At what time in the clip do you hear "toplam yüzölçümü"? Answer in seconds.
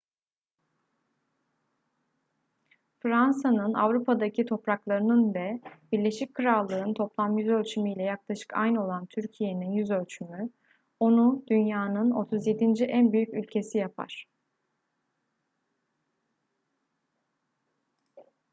6.93-7.93